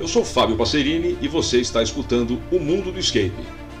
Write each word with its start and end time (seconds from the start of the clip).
Eu 0.00 0.08
sou 0.08 0.24
Fábio 0.24 0.56
Passerini 0.56 1.18
e 1.20 1.28
você 1.28 1.60
está 1.60 1.82
escutando 1.82 2.40
O 2.50 2.58
Mundo 2.58 2.90
do 2.90 2.98
Escape, 2.98 3.32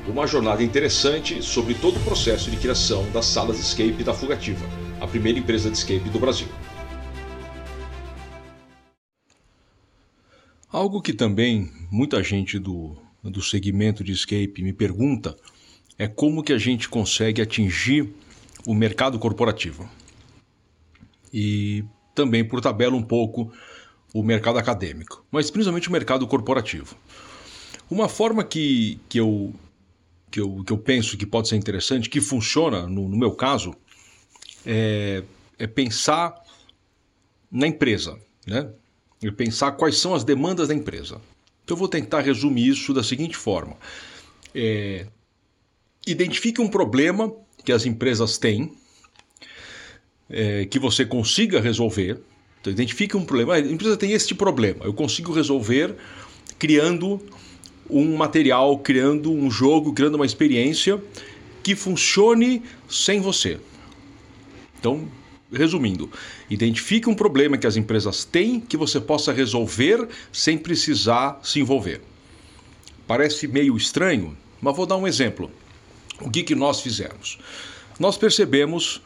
uma 0.06 0.26
jornada 0.26 0.62
interessante 0.62 1.42
sobre 1.42 1.74
todo 1.74 1.96
o 1.96 2.04
processo 2.04 2.50
de 2.50 2.56
criação 2.58 3.10
das 3.12 3.24
salas 3.24 3.56
de 3.56 3.62
escape 3.62 4.04
da 4.04 4.12
Fugativa, 4.12 4.64
a 5.00 5.06
primeira 5.06 5.38
empresa 5.38 5.70
de 5.70 5.76
escape 5.76 6.08
do 6.10 6.20
Brasil. 6.20 6.46
Algo 10.70 11.00
que 11.00 11.12
também 11.12 11.70
muita 11.90 12.22
gente 12.22 12.58
do, 12.58 12.96
do 13.22 13.42
segmento 13.42 14.04
de 14.04 14.12
escape 14.12 14.62
me 14.62 14.72
pergunta 14.72 15.36
é 15.98 16.06
como 16.06 16.42
que 16.42 16.52
a 16.52 16.58
gente 16.58 16.88
consegue 16.88 17.40
atingir 17.40 18.12
o 18.66 18.74
mercado 18.74 19.18
corporativo. 19.18 19.88
E 21.32 21.84
também, 22.14 22.44
por 22.44 22.60
tabela, 22.60 22.94
um 22.94 23.02
pouco 23.02 23.50
o 24.14 24.22
mercado 24.22 24.58
acadêmico, 24.58 25.24
mas 25.30 25.50
principalmente 25.50 25.88
o 25.88 25.92
mercado 25.92 26.26
corporativo. 26.26 26.96
Uma 27.90 28.08
forma 28.08 28.44
que, 28.44 29.00
que, 29.08 29.18
eu, 29.18 29.54
que, 30.30 30.40
eu, 30.40 30.62
que 30.64 30.72
eu 30.72 30.78
penso 30.78 31.16
que 31.16 31.26
pode 31.26 31.48
ser 31.48 31.56
interessante, 31.56 32.08
que 32.08 32.20
funciona 32.20 32.86
no, 32.86 33.08
no 33.08 33.16
meu 33.16 33.32
caso, 33.32 33.74
é, 34.66 35.22
é 35.58 35.66
pensar 35.66 36.34
na 37.50 37.66
empresa, 37.66 38.18
né? 38.46 38.70
É 39.22 39.30
pensar 39.30 39.72
quais 39.72 39.98
são 39.98 40.14
as 40.14 40.24
demandas 40.24 40.68
da 40.68 40.74
empresa. 40.74 41.20
Então 41.64 41.74
eu 41.74 41.78
vou 41.78 41.88
tentar 41.88 42.20
resumir 42.20 42.68
isso 42.68 42.92
da 42.92 43.02
seguinte 43.02 43.36
forma: 43.36 43.76
é, 44.54 45.06
identifique 46.06 46.60
um 46.60 46.68
problema 46.68 47.32
que 47.64 47.72
as 47.72 47.86
empresas 47.86 48.38
têm, 48.38 48.72
é, 50.28 50.64
que 50.66 50.78
você 50.78 51.04
consiga 51.06 51.60
resolver. 51.60 52.20
Então, 52.62 52.72
identifique 52.72 53.16
um 53.16 53.24
problema. 53.24 53.54
A 53.54 53.58
empresa 53.58 53.96
tem 53.96 54.12
este 54.12 54.36
problema. 54.36 54.84
Eu 54.84 54.94
consigo 54.94 55.32
resolver 55.32 55.96
criando 56.60 57.20
um 57.90 58.16
material, 58.16 58.78
criando 58.78 59.32
um 59.32 59.50
jogo, 59.50 59.92
criando 59.92 60.14
uma 60.14 60.24
experiência 60.24 61.02
que 61.60 61.74
funcione 61.74 62.62
sem 62.88 63.20
você. 63.20 63.58
Então, 64.78 65.08
resumindo, 65.52 66.08
identifique 66.48 67.10
um 67.10 67.14
problema 67.14 67.58
que 67.58 67.66
as 67.66 67.76
empresas 67.76 68.24
têm 68.24 68.60
que 68.60 68.76
você 68.76 69.00
possa 69.00 69.32
resolver 69.32 70.08
sem 70.32 70.56
precisar 70.56 71.40
se 71.42 71.58
envolver. 71.58 72.00
Parece 73.08 73.48
meio 73.48 73.76
estranho, 73.76 74.36
mas 74.60 74.76
vou 74.76 74.86
dar 74.86 74.96
um 74.96 75.06
exemplo. 75.06 75.50
O 76.20 76.30
que, 76.30 76.44
que 76.44 76.54
nós 76.54 76.80
fizemos? 76.80 77.40
Nós 77.98 78.16
percebemos 78.16 79.02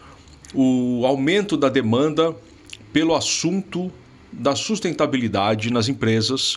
o 0.55 1.07
aumento 1.07 1.57
da 1.57 1.71
demanda 1.71 2.37
pelo 2.97 3.15
assunto 3.15 3.93
da 4.33 4.57
sustentabilidade 4.57 5.71
nas 5.71 5.87
empresas, 5.87 6.57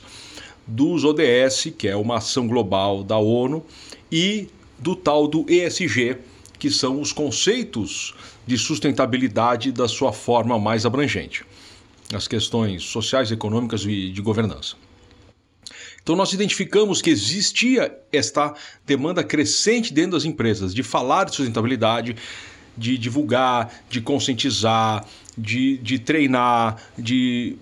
dos 0.66 1.04
ODS, 1.04 1.73
que 1.78 1.86
é 1.86 1.98
uma 1.98 2.16
ação 2.16 2.48
global 2.48 3.04
da 3.04 3.18
ONU, 3.18 3.62
e 4.09 4.48
do 4.80 4.95
tal 4.95 5.28
do 5.28 5.45
ESG, 5.50 6.16
que 6.58 6.72
são 6.72 7.02
os 7.02 7.12
conceitos 7.12 8.16
de 8.48 8.58
sustentabilidade 8.58 9.73
da 9.73 9.86
sua 9.86 10.14
forma 10.14 10.58
mais 10.58 10.86
abrangente, 10.86 11.44
as 12.14 12.26
questões 12.26 12.84
sociais, 12.84 13.34
econômicas 13.34 13.84
e 13.84 14.10
de 14.10 14.22
governança. 14.22 14.78
Então 16.02 16.16
nós 16.16 16.32
identificamos 16.32 17.02
que 17.02 17.10
existia 17.10 17.94
esta 18.14 18.54
demanda 18.86 19.26
crescente 19.26 19.94
dentro 19.94 20.12
das 20.12 20.23
empresas 20.23 20.73
de 20.73 20.84
falar 20.84 21.26
de 21.26 21.36
sustentabilidade, 21.36 22.16
de 22.80 22.98
divulgar, 22.98 23.72
de 23.90 24.00
conscientizar, 24.02 25.06
de, 25.38 25.78
de 25.78 26.00
treinar, 26.00 26.82
de 26.98 27.58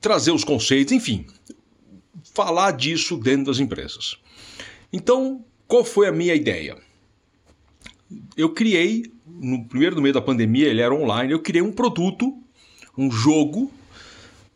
trazer 0.00 0.30
os 0.30 0.44
conceitos, 0.44 0.92
enfim, 0.92 1.26
falar 2.34 2.72
disso 2.72 3.16
dentro 3.16 3.46
das 3.46 3.58
empresas. 3.58 4.16
Então, 4.92 5.44
qual 5.66 5.84
foi 5.84 6.06
a 6.08 6.12
minha 6.12 6.34
ideia? 6.34 6.76
Eu 8.36 8.50
criei, 8.50 9.04
no 9.26 9.64
primeiro 9.64 9.96
no 9.96 10.02
meio 10.02 10.14
da 10.14 10.20
pandemia, 10.20 10.68
ele 10.68 10.80
era 10.80 10.94
online, 10.94 11.32
eu 11.32 11.40
criei 11.40 11.62
um 11.62 11.72
produto, 11.72 12.36
um 12.96 13.10
jogo 13.10 13.70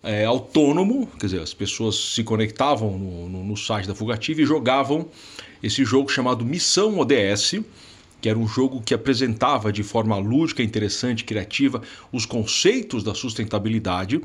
é, 0.03 0.25
autônomo, 0.25 1.07
quer 1.19 1.27
dizer, 1.27 1.41
as 1.41 1.55
pessoas 1.55 1.97
se 1.97 2.23
conectavam 2.23 2.99
no, 2.99 3.29
no, 3.29 3.45
no 3.45 3.57
site 3.57 3.87
da 3.87 3.95
Fugativa 3.95 4.41
e 4.41 4.47
jogavam 4.47 5.09
esse 5.63 5.85
jogo 5.85 6.09
chamado 6.11 6.45
Missão 6.45 6.99
ODS, 6.99 7.61
que 8.21 8.29
era 8.29 8.39
um 8.39 8.47
jogo 8.47 8.81
que 8.81 8.95
apresentava 8.95 9.73
de 9.73 9.83
forma 9.83 10.17
lúdica, 10.17 10.63
interessante, 10.63 11.25
criativa 11.25 11.83
os 12.11 12.25
conceitos 12.27 13.03
da 13.03 13.15
sustentabilidade, 13.15 14.21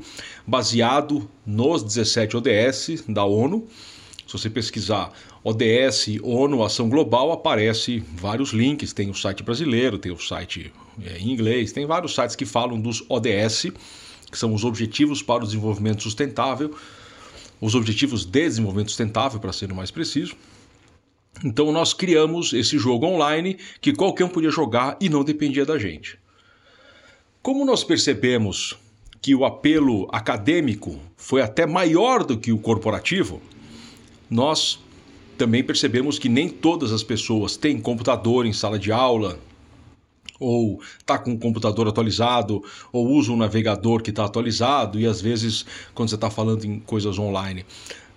baseado 0.46 1.28
nos 1.46 1.82
17 1.82 2.36
ODS 2.36 3.04
da 3.08 3.24
ONU. 3.24 3.66
Se 4.26 4.38
você 4.38 4.48
pesquisar 4.48 5.12
ODS, 5.44 6.18
ONU, 6.22 6.62
Ação 6.64 6.88
Global, 6.88 7.32
aparece 7.32 8.02
vários 8.14 8.50
links. 8.50 8.92
Tem 8.92 9.10
o 9.10 9.14
site 9.14 9.42
brasileiro, 9.42 9.98
tem 9.98 10.10
o 10.10 10.18
site 10.18 10.72
é, 11.04 11.18
em 11.18 11.30
inglês, 11.30 11.72
tem 11.72 11.84
vários 11.84 12.14
sites 12.14 12.36
que 12.36 12.46
falam 12.46 12.80
dos 12.80 13.04
ODS, 13.08 13.66
que 14.30 14.38
são 14.38 14.54
os 14.54 14.64
Objetivos 14.64 15.22
para 15.22 15.42
o 15.42 15.46
Desenvolvimento 15.46 16.02
Sustentável, 16.02 16.74
os 17.60 17.74
Objetivos 17.74 18.24
de 18.24 18.30
Desenvolvimento 18.30 18.88
Sustentável, 18.88 19.38
para 19.38 19.52
ser 19.52 19.72
mais 19.72 19.90
preciso. 19.90 20.34
Então 21.44 21.72
nós 21.72 21.92
criamos 21.92 22.52
esse 22.52 22.78
jogo 22.78 23.06
online 23.06 23.58
que 23.80 23.92
qualquer 23.92 24.24
um 24.24 24.28
podia 24.28 24.50
jogar 24.50 24.96
e 25.00 25.08
não 25.08 25.24
dependia 25.24 25.64
da 25.64 25.78
gente. 25.78 26.18
Como 27.42 27.64
nós 27.64 27.82
percebemos 27.82 28.76
que 29.20 29.34
o 29.34 29.44
apelo 29.44 30.08
acadêmico 30.12 30.98
foi 31.16 31.42
até 31.42 31.66
maior 31.66 32.24
do 32.24 32.36
que 32.36 32.52
o 32.52 32.58
corporativo, 32.58 33.40
nós 34.28 34.80
também 35.38 35.62
percebemos 35.62 36.18
que 36.18 36.28
nem 36.28 36.48
todas 36.48 36.92
as 36.92 37.02
pessoas 37.02 37.56
têm 37.56 37.80
computador 37.80 38.46
em 38.46 38.52
sala 38.52 38.78
de 38.78 38.92
aula, 38.92 39.38
ou 40.38 40.80
está 40.98 41.18
com 41.18 41.32
o 41.32 41.38
computador 41.38 41.88
atualizado, 41.88 42.62
ou 42.92 43.08
usa 43.08 43.32
um 43.32 43.36
navegador 43.36 44.02
que 44.02 44.10
está 44.10 44.24
atualizado, 44.24 44.98
e 44.98 45.06
às 45.06 45.20
vezes, 45.20 45.64
quando 45.94 46.08
você 46.08 46.16
está 46.16 46.30
falando 46.30 46.64
em 46.64 46.80
coisas 46.80 47.18
online, 47.18 47.64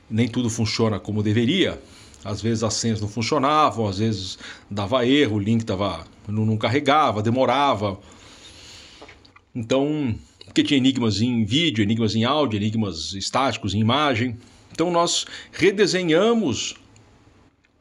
nem 0.10 0.28
tudo 0.28 0.50
funciona 0.50 1.00
como 1.00 1.22
deveria. 1.24 1.82
Às 2.26 2.42
vezes 2.42 2.64
as 2.64 2.74
senhas 2.74 3.00
não 3.00 3.08
funcionavam, 3.08 3.88
às 3.88 4.00
vezes 4.00 4.40
dava 4.70 5.06
erro, 5.06 5.36
o 5.36 5.40
link 5.40 5.64
tava, 5.64 6.04
não, 6.28 6.44
não 6.44 6.58
carregava, 6.58 7.22
demorava. 7.22 8.00
Então, 9.54 10.16
porque 10.44 10.64
tinha 10.64 10.80
enigmas 10.80 11.22
em 11.22 11.46
vídeo, 11.46 11.84
enigmas 11.84 12.16
em 12.16 12.24
áudio, 12.24 12.58
enigmas 12.58 13.14
estáticos 13.14 13.76
em 13.76 13.80
imagem. 13.80 14.36
Então 14.72 14.90
nós 14.90 15.28
redesenhamos 15.52 16.74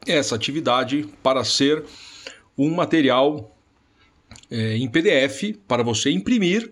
essa 0.05 0.35
atividade 0.35 1.09
para 1.23 1.43
ser 1.43 1.83
um 2.55 2.69
material 2.69 3.51
é, 4.51 4.77
em 4.77 4.87
PDF 4.87 5.57
para 5.67 5.81
você 5.81 6.11
imprimir 6.11 6.71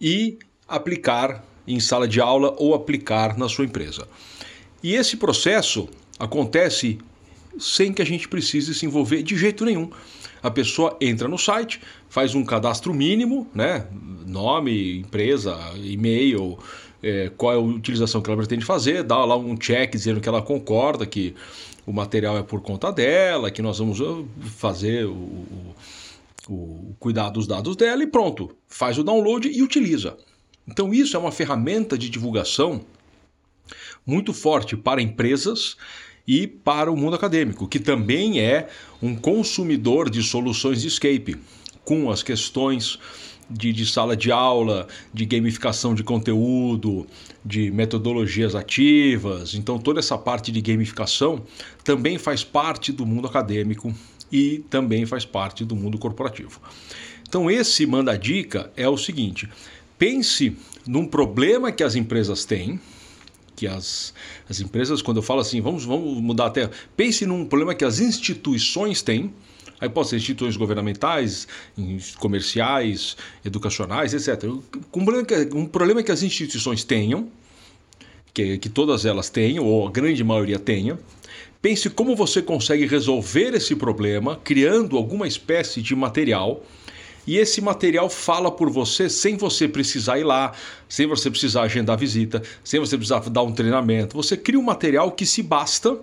e 0.00 0.38
aplicar 0.66 1.44
em 1.68 1.78
sala 1.78 2.08
de 2.08 2.22
aula 2.22 2.54
ou 2.58 2.74
aplicar 2.74 3.36
na 3.36 3.50
sua 3.50 3.66
empresa. 3.66 4.08
E 4.82 4.94
esse 4.94 5.18
processo 5.18 5.90
acontece 6.18 6.98
sem 7.58 7.92
que 7.92 8.02
a 8.02 8.06
gente 8.06 8.28
precise 8.28 8.74
se 8.74 8.86
envolver 8.86 9.22
de 9.22 9.36
jeito 9.36 9.64
nenhum. 9.64 9.90
A 10.42 10.50
pessoa 10.50 10.96
entra 11.00 11.26
no 11.26 11.38
site, 11.38 11.80
faz 12.08 12.34
um 12.34 12.44
cadastro 12.44 12.92
mínimo, 12.92 13.48
né? 13.54 13.86
Nome, 14.26 14.98
empresa, 14.98 15.56
e-mail, 15.76 16.58
é, 17.02 17.30
qual 17.36 17.52
é 17.52 17.56
a 17.56 17.60
utilização 17.60 18.20
que 18.20 18.30
ela 18.30 18.36
pretende 18.36 18.64
fazer, 18.64 19.02
dá 19.02 19.24
lá 19.24 19.36
um 19.36 19.56
check 19.56 19.92
dizendo 19.92 20.20
que 20.20 20.28
ela 20.28 20.42
concorda 20.42 21.06
que 21.06 21.34
o 21.86 21.92
material 21.92 22.36
é 22.36 22.42
por 22.42 22.60
conta 22.60 22.92
dela, 22.92 23.50
que 23.50 23.62
nós 23.62 23.78
vamos 23.78 24.00
uh, 24.00 24.26
fazer 24.56 25.06
o, 25.06 25.12
o, 25.12 25.74
o 26.48 26.96
cuidar 26.98 27.30
dos 27.30 27.46
dados 27.46 27.76
dela 27.76 28.02
e 28.02 28.06
pronto, 28.06 28.50
faz 28.66 28.98
o 28.98 29.04
download 29.04 29.48
e 29.48 29.62
utiliza. 29.62 30.16
Então 30.66 30.92
isso 30.92 31.16
é 31.16 31.20
uma 31.20 31.30
ferramenta 31.30 31.96
de 31.96 32.10
divulgação 32.10 32.84
muito 34.04 34.32
forte 34.32 34.76
para 34.76 35.00
empresas 35.00 35.76
e 36.26 36.46
para 36.46 36.90
o 36.90 36.96
mundo 36.96 37.14
acadêmico, 37.14 37.68
que 37.68 37.78
também 37.78 38.40
é 38.40 38.68
um 39.00 39.14
consumidor 39.14 40.10
de 40.10 40.22
soluções 40.22 40.82
de 40.82 40.88
escape, 40.88 41.36
com 41.84 42.10
as 42.10 42.22
questões 42.22 42.98
de, 43.48 43.72
de, 43.72 43.86
sala 43.86 44.16
de 44.16 44.32
aula, 44.32 44.88
de 45.14 45.24
gamificação 45.24 45.94
de 45.94 46.02
conteúdo, 46.02 47.06
de 47.44 47.70
metodologias 47.70 48.54
ativas. 48.56 49.54
Então, 49.54 49.78
toda 49.78 50.00
essa 50.00 50.18
parte 50.18 50.50
de 50.50 50.60
gamificação 50.60 51.42
também 51.84 52.18
faz 52.18 52.42
parte 52.42 52.90
do 52.90 53.06
mundo 53.06 53.28
acadêmico 53.28 53.94
e 54.32 54.64
também 54.68 55.06
faz 55.06 55.24
parte 55.24 55.64
do 55.64 55.76
mundo 55.76 55.96
corporativo. 55.96 56.60
Então, 57.28 57.48
esse 57.48 57.86
manda 57.86 58.16
dica 58.16 58.72
é 58.76 58.88
o 58.88 58.96
seguinte: 58.96 59.48
pense 59.96 60.56
num 60.86 61.06
problema 61.06 61.70
que 61.70 61.84
as 61.84 61.94
empresas 61.94 62.44
têm 62.44 62.80
que 63.56 63.66
as, 63.66 64.12
as 64.48 64.60
empresas, 64.60 65.02
quando 65.02 65.16
eu 65.16 65.22
falo 65.22 65.40
assim, 65.40 65.60
vamos, 65.60 65.84
vamos 65.84 66.20
mudar 66.20 66.46
até. 66.46 66.70
Pense 66.96 67.26
num 67.26 67.44
problema 67.44 67.74
que 67.74 67.84
as 67.84 67.98
instituições 67.98 69.02
têm. 69.02 69.32
Aí 69.80 69.88
pode 69.88 70.08
ser 70.08 70.16
instituições 70.16 70.56
governamentais, 70.56 71.48
comerciais, 72.18 73.16
educacionais, 73.44 74.14
etc. 74.14 74.44
Um 74.44 75.04
problema 75.04 75.24
que, 75.24 75.48
um 75.54 75.66
problema 75.66 76.02
que 76.02 76.12
as 76.12 76.22
instituições 76.22 76.84
tenham 76.84 77.30
que, 78.36 78.58
que 78.58 78.68
todas 78.68 79.06
elas 79.06 79.30
tenham, 79.30 79.64
ou 79.64 79.88
a 79.88 79.90
grande 79.90 80.22
maioria 80.22 80.58
tenha. 80.58 80.98
Pense 81.62 81.88
como 81.88 82.14
você 82.14 82.42
consegue 82.42 82.86
resolver 82.86 83.54
esse 83.54 83.74
problema 83.74 84.36
criando 84.44 84.98
alguma 84.98 85.26
espécie 85.26 85.80
de 85.80 85.96
material. 85.96 86.62
E 87.26 87.36
esse 87.36 87.60
material 87.60 88.08
fala 88.08 88.50
por 88.50 88.70
você 88.70 89.08
sem 89.10 89.36
você 89.36 89.66
precisar 89.66 90.18
ir 90.18 90.24
lá, 90.24 90.52
sem 90.88 91.06
você 91.06 91.28
precisar 91.28 91.62
agendar 91.62 91.98
visita, 91.98 92.42
sem 92.62 92.78
você 92.78 92.96
precisar 92.96 93.20
dar 93.28 93.42
um 93.42 93.52
treinamento. 93.52 94.16
Você 94.16 94.36
cria 94.36 94.60
um 94.60 94.62
material 94.62 95.10
que 95.10 95.26
se 95.26 95.42
basta 95.42 95.98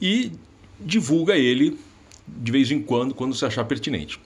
e 0.00 0.32
divulga 0.80 1.36
ele 1.36 1.78
de 2.26 2.52
vez 2.52 2.70
em 2.70 2.80
quando, 2.80 3.14
quando 3.14 3.34
você 3.34 3.46
achar 3.46 3.64
pertinente. 3.64 4.18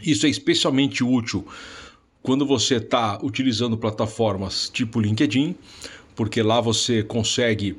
Isso 0.00 0.26
é 0.26 0.28
especialmente 0.28 1.02
útil 1.02 1.46
quando 2.22 2.44
você 2.44 2.76
está 2.76 3.18
utilizando 3.22 3.76
plataformas 3.76 4.68
tipo 4.68 5.00
LinkedIn, 5.00 5.54
porque 6.14 6.42
lá 6.42 6.60
você 6.60 7.02
consegue 7.02 7.76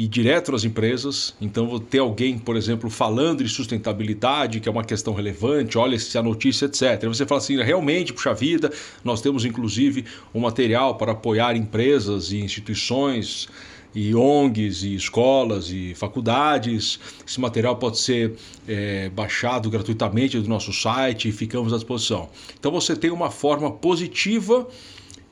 ir 0.00 0.08
direto 0.08 0.54
às 0.54 0.64
empresas. 0.64 1.34
Então, 1.40 1.78
ter 1.78 1.98
alguém, 1.98 2.38
por 2.38 2.56
exemplo, 2.56 2.88
falando 2.88 3.44
de 3.44 3.50
sustentabilidade, 3.50 4.58
que 4.58 4.68
é 4.68 4.72
uma 4.72 4.84
questão 4.84 5.12
relevante, 5.12 5.76
olha 5.76 5.98
se 5.98 6.16
a 6.16 6.22
notícia, 6.22 6.64
etc. 6.64 7.04
Você 7.04 7.26
fala 7.26 7.38
assim, 7.38 7.62
realmente, 7.62 8.12
puxa 8.12 8.32
vida, 8.32 8.72
nós 9.04 9.20
temos 9.20 9.44
inclusive 9.44 10.06
um 10.34 10.40
material 10.40 10.96
para 10.96 11.12
apoiar 11.12 11.54
empresas 11.54 12.32
e 12.32 12.38
instituições 12.38 13.46
e 13.94 14.14
ONGs, 14.14 14.84
e 14.84 14.94
escolas, 14.94 15.70
e 15.70 15.94
faculdades. 15.94 16.98
Esse 17.26 17.38
material 17.38 17.76
pode 17.76 17.98
ser 17.98 18.36
é, 18.66 19.10
baixado 19.10 19.68
gratuitamente 19.68 20.38
do 20.38 20.48
nosso 20.48 20.72
site 20.72 21.28
e 21.28 21.32
ficamos 21.32 21.74
à 21.74 21.76
disposição. 21.76 22.30
Então 22.58 22.72
você 22.72 22.96
tem 22.96 23.10
uma 23.10 23.30
forma 23.30 23.70
positiva 23.70 24.66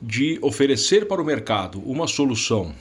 de 0.01 0.37
oferecer 0.41 1.07
para 1.07 1.21
o 1.21 1.25
mercado 1.25 1.81
uma 1.85 2.07
solução 2.07 2.73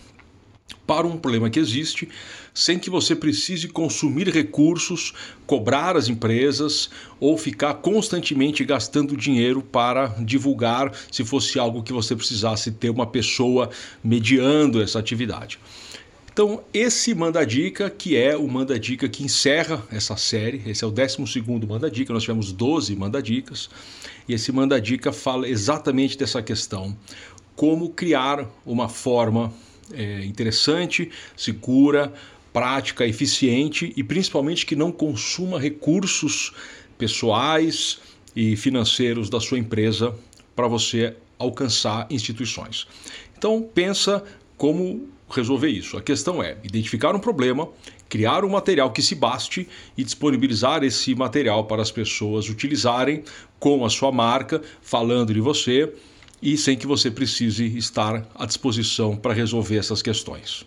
para 0.89 1.07
um 1.07 1.19
problema 1.19 1.51
que 1.51 1.61
existe, 1.61 2.09
sem 2.55 2.79
que 2.79 2.89
você 2.89 3.15
precise 3.15 3.69
consumir 3.69 4.31
recursos, 4.31 5.13
cobrar 5.47 5.99
as 5.99 6.09
empresas 6.09 6.89
ou 7.21 7.37
ficar 7.37 7.75
constantemente 7.75 8.65
gastando 8.65 9.15
dinheiro 9.15 9.61
para 9.61 10.07
divulgar 10.19 10.91
se 11.13 11.23
fosse 11.27 11.59
algo 11.59 11.83
que 11.83 11.93
você 11.93 12.17
precisasse 12.17 12.73
ter 12.73 12.89
uma 12.89 13.07
pessoa 13.07 13.69
mediando 14.03 14.81
essa 14.81 14.99
atividade. 14.99 15.59
Então, 16.33 16.63
esse 16.73 17.15
Manda 17.15 17.45
Dica, 17.45 17.91
que 17.91 18.17
é 18.17 18.35
o 18.35 18.49
Manda 18.49 18.81
Dica 18.81 19.11
que 19.11 19.23
encerra 19.23 19.85
essa 19.93 20.17
série, 20.17 20.63
esse 20.65 20.85
é 20.85 20.87
o 20.87 20.91
12 20.91 21.19
Manda 21.69 21.91
Dica, 21.91 22.15
nós 22.15 22.23
tivemos 22.23 22.51
12 22.51 22.97
Manda 22.97 23.21
Dicas, 23.21 23.69
e 24.27 24.33
esse 24.33 24.51
Manda 24.53 24.81
Dica 24.81 25.13
fala 25.13 25.47
exatamente 25.47 26.17
dessa 26.17 26.41
questão: 26.41 26.97
como 27.55 27.91
criar 27.91 28.49
uma 28.65 28.89
forma 28.89 29.53
é, 29.93 30.25
interessante, 30.25 31.11
segura, 31.37 32.13
prática, 32.53 33.07
eficiente 33.07 33.93
e 33.97 34.03
principalmente 34.03 34.67
que 34.67 34.75
não 34.75 34.91
consuma 34.91 35.59
recursos 35.59 36.53
pessoais 36.97 38.01
e 38.35 38.57
financeiros 38.57 39.31
da 39.31 39.41
sua 39.41 39.59
empresa 39.59 40.15
para 40.57 40.67
você 40.67 41.15
alcançar 41.39 42.07
instituições. 42.11 42.87
Então 43.37 43.63
pensa 43.63 44.25
como 44.57 45.09
resolver 45.31 45.69
isso. 45.69 45.97
A 45.97 46.03
questão 46.03 46.43
é 46.43 46.57
identificar 46.65 47.15
um 47.15 47.21
problema, 47.21 47.69
criar 48.09 48.45
um 48.45 48.49
material 48.49 48.91
que 48.91 49.03
se 49.03 49.15
baste 49.15 49.69
e 49.97 50.03
disponibilizar 50.03 50.83
esse 50.83 51.15
material 51.15 51.65
para 51.65 51.83
as 51.83 51.91
pessoas 51.91 52.49
utilizarem 52.49 53.23
com 53.61 53.85
a 53.85 53.91
sua 53.91 54.11
marca, 54.11 54.63
falando 54.81 55.33
de 55.33 55.41
você 55.41 55.93
e 56.41 56.57
sem 56.57 56.77
que 56.77 56.87
você 56.87 57.11
precise 57.11 57.65
estar 57.77 58.27
à 58.35 58.47
disposição 58.47 59.17
para 59.17 59.35
resolver 59.35 59.77
essas 59.77 60.03
questões. 60.03 60.65